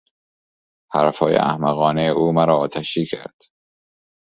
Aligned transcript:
حرفهای 0.93 1.35
احمقانهی 1.35 2.07
او 2.07 2.31
مرا 2.31 2.57
آتشی 2.57 3.05
کرد. 3.05 3.41